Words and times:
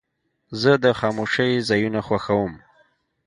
زه 0.61 0.71
د 0.83 0.85
خاموشۍ 0.99 1.51
ځایونه 1.69 1.99
خوښوم. 2.07 2.53